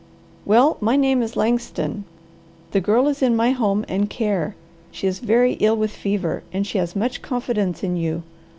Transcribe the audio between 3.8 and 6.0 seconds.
and care. She is very ill with